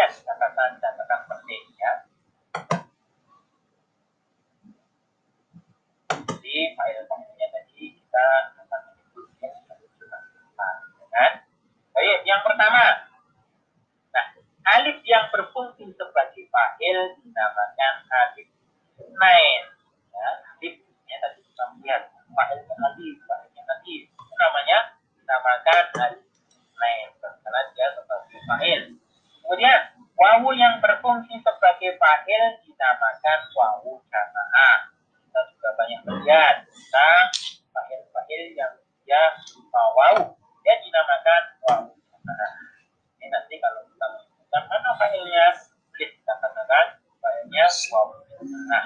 [0.00, 1.44] lihat catatan-catatan
[1.76, 1.92] ya.
[6.08, 8.26] Jadi file-filenya tadi kita
[8.64, 9.52] akan menyebut yang
[11.12, 11.32] kan?
[11.92, 13.12] Baik, yang pertama.
[14.08, 14.24] Nah,
[14.72, 18.48] alif yang berfungsi sebagai file dinamakan alif
[19.20, 19.62] nain.
[20.16, 20.24] Ya,
[20.56, 26.24] alif ya tadi kita melihat file alif, file tadi itu namanya dinamakan alif
[26.72, 28.96] nain karena dia sebagai file.
[29.50, 29.99] Kemudian
[30.30, 34.94] wawu yang berfungsi sebagai fa'il dinamakan wawu jamaah.
[35.26, 37.26] Kita juga banyak melihat tentang
[37.74, 40.22] fa'il-fa'il yang dia berupa wawu.
[40.62, 42.52] Dia dinamakan wawu jamaah.
[43.18, 45.46] Ini nanti kalau kita menyebutkan mana fa'ilnya,
[45.98, 46.86] kita katakan
[47.18, 48.84] fa'ilnya wawu jamaah.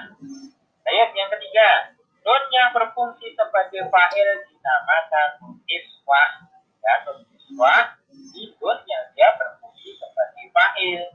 [0.81, 1.93] Baik, yang ketiga,
[2.25, 5.29] nun yang berfungsi sebagai fa'il dinamakan
[5.69, 6.41] iswah.
[6.81, 8.01] Ya, nun iswah,
[8.33, 11.05] itu yang dia berfungsi sebagai fa'il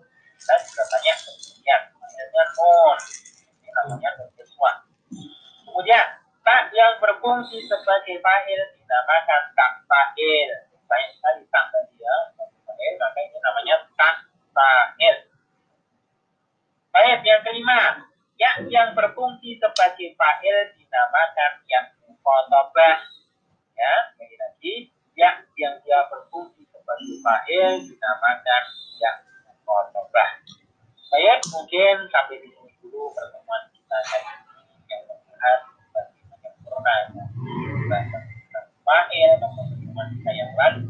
[0.46, 2.98] dan juga banyak kemudian fa'ilnya nun.
[3.60, 4.10] Ini namanya
[4.40, 4.76] iswah
[5.70, 6.06] kemudian
[6.40, 10.50] tak yang berfungsi sebagai fa'il dinamakan tak fa'il.
[10.88, 12.16] Banyak sekali tak tadi ya.
[12.66, 14.16] Fa'il maka ini namanya tak
[14.50, 15.16] fa'il.
[16.90, 18.08] Baik yang kelima.
[18.40, 22.98] Ya yang berfungsi sebagai fa'il dinamakan yang mukotobah
[23.76, 24.74] ya lagi lagi.
[25.14, 28.62] Ya yang dia berfungsi sebagai fa'il dinamakan
[31.20, 35.60] baik mungkin sampai di sini dulu pertemuan kita kali ini yang membahas
[35.92, 37.24] bagaimana corona ya.
[38.80, 40.88] Fa'il atau pertemuan kita yang lalu